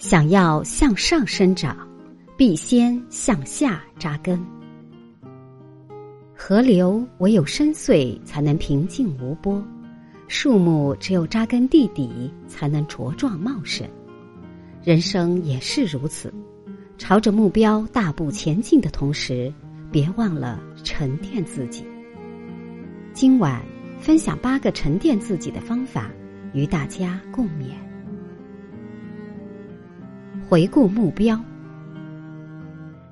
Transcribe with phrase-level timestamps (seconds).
[0.00, 1.76] 想要向上生长，
[2.34, 4.42] 必先向下扎根。
[6.34, 9.62] 河流唯有深邃，才能平静无波；
[10.26, 13.86] 树木只有扎根地底，才能茁壮茂盛。
[14.82, 16.32] 人生也是如此，
[16.96, 19.52] 朝着目标大步前进的同时，
[19.92, 21.84] 别忘了沉淀自己。
[23.12, 23.62] 今晚
[24.00, 26.10] 分享八个沉淀自己的方法，
[26.54, 27.89] 与大家共勉。
[30.50, 31.40] 回顾目标，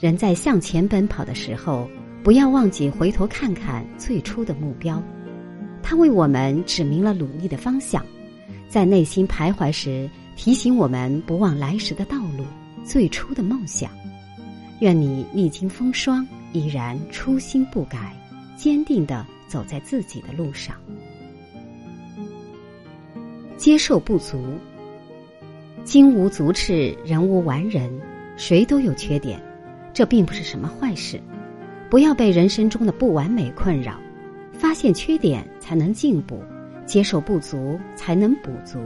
[0.00, 1.88] 人在向前奔跑的时候，
[2.24, 5.00] 不要忘记回头看看最初的目标，
[5.80, 8.04] 它为我们指明了努力的方向，
[8.68, 10.10] 在内心徘徊时。
[10.34, 12.44] 提醒我们不忘来时的道路，
[12.82, 13.92] 最初的梦想。
[14.80, 18.12] 愿你历经风霜，依然初心不改，
[18.56, 20.74] 坚定的走在自己的路上。
[23.56, 24.42] 接受不足，
[25.84, 27.90] 金无足赤，人无完人，
[28.36, 29.40] 谁都有缺点，
[29.92, 31.20] 这并不是什么坏事。
[31.88, 33.98] 不要被人生中的不完美困扰，
[34.52, 36.40] 发现缺点才能进步，
[36.86, 38.78] 接受不足才能补足。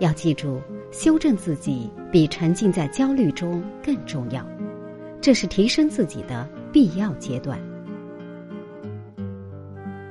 [0.00, 4.44] 要记住，修正自己比沉浸在焦虑中更重要，
[5.20, 7.58] 这是提升自己的必要阶段。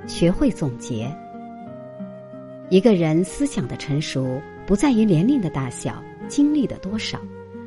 [0.08, 1.16] 学会总结。
[2.70, 7.20] 一个人思想的成熟，不在于年龄的大小、经历的多少，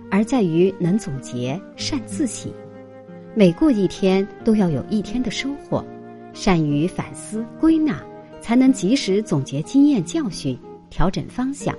[0.09, 2.49] 而在于能总结、善自省。
[3.35, 5.85] 每过一天，都要有一天的收获。
[6.33, 8.01] 善于反思归纳，
[8.41, 10.57] 才能及时总结经验教训，
[10.91, 11.77] 调整方向。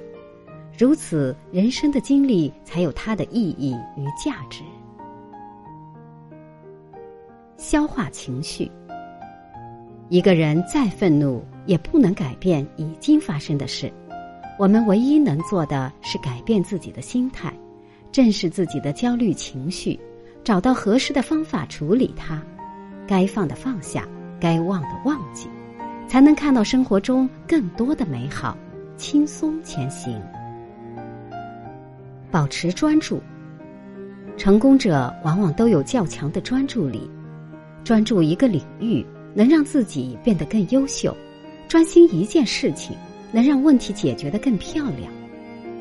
[0.77, 4.61] 如此，人生的经历才有它的意义与价值。
[7.55, 8.69] 消化情绪。
[10.09, 13.89] 一个人再愤怒，也不能改变已经发生的事。
[14.63, 17.53] 我们唯一能做的是改变自己的心态，
[18.13, 19.99] 正视自己的焦虑情绪，
[20.41, 22.41] 找到合适的方法处理它。
[23.05, 24.07] 该放的放下，
[24.39, 25.49] 该忘的忘记，
[26.07, 28.57] 才能看到生活中更多的美好，
[28.95, 30.17] 轻松前行。
[32.31, 33.21] 保持专注。
[34.37, 37.11] 成功者往往都有较强的专注力，
[37.83, 41.13] 专注一个领域能让自己变得更优秀，
[41.67, 42.95] 专心一件事情
[43.33, 45.11] 能让问题解决的更漂亮。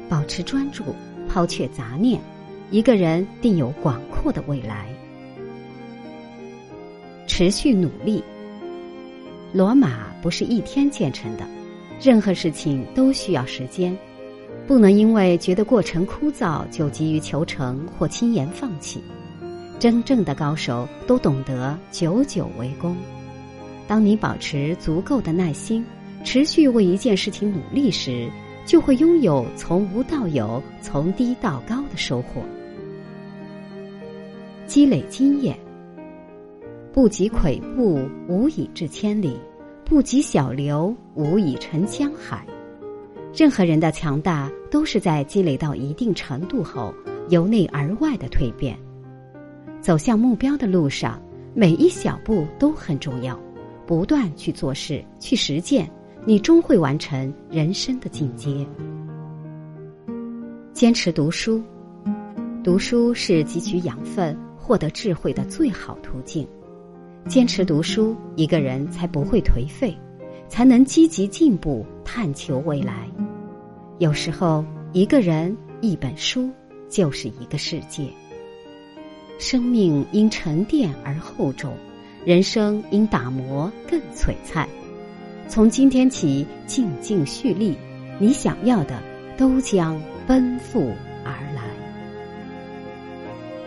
[0.08, 0.82] 保持专注，
[1.28, 2.20] 抛却杂念，
[2.70, 4.88] 一个人定有广阔的未来。
[7.28, 8.24] 持续努力。
[9.52, 11.46] 罗马不是一天建成的，
[12.00, 13.96] 任何事情都需要时间。
[14.66, 19.02] 不能因为觉得过程枯燥就急于求成或轻言放弃。
[19.78, 22.96] 真正的高手都懂得久久为功。
[23.88, 25.84] 当你保持足够的耐心，
[26.24, 28.30] 持续为一件事情努力时，
[28.64, 32.42] 就会拥有从无到有、从低到高的收获。
[34.66, 35.58] 积累经验，
[36.92, 39.32] 不积跬步，无以至千里；
[39.84, 42.46] 不积小流，无以成江海。
[43.34, 46.94] 任何人的强大，都是在积累到一定程度后，
[47.28, 48.78] 由内而外的蜕变。
[49.80, 51.20] 走向目标的路上，
[51.52, 53.38] 每一小步都很重要。
[53.84, 55.90] 不断去做事，去实践，
[56.24, 58.64] 你终会完成人生的进阶。
[60.72, 61.60] 坚持读书，
[62.62, 66.46] 读书是汲取养分、获得智慧的最好途径。
[67.26, 69.96] 坚持读书，一个人才不会颓废。
[70.48, 73.08] 才能积极进步，探求未来。
[73.98, 74.62] 有时候，
[74.92, 76.50] 一个人、一本书
[76.90, 78.06] 就是一个世界。
[79.38, 81.72] 生命因沉淀而厚重，
[82.26, 84.68] 人生因打磨更璀璨。
[85.52, 87.76] 从今天起，静静蓄力，
[88.18, 89.02] 你想要的
[89.36, 90.94] 都将奔赴
[91.26, 91.62] 而来。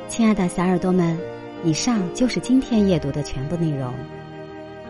[0.08, 1.16] 亲爱的小耳朵们，
[1.64, 3.94] 以上就是今天阅读的全部内容。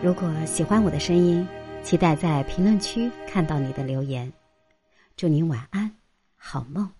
[0.02, 1.46] 如果喜欢我的声音，
[1.82, 4.32] 期待在评论区看到你的留言，
[5.18, 5.90] 祝您晚安，
[6.34, 6.95] 好梦。